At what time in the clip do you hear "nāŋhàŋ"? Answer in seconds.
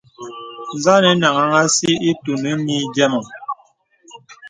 1.21-1.51